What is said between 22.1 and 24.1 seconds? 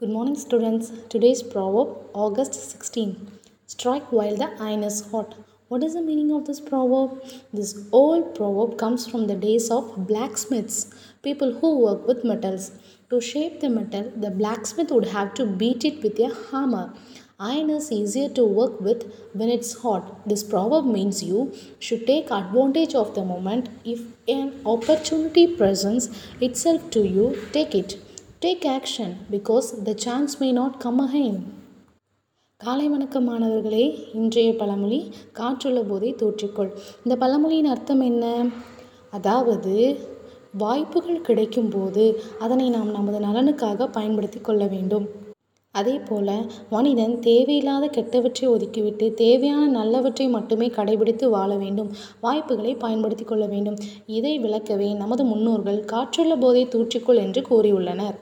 advantage of the moment. If